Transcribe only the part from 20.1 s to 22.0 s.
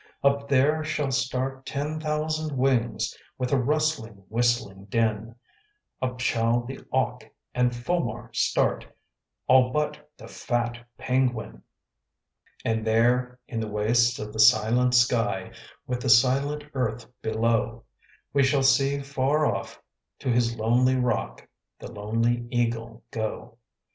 to his lonely rock The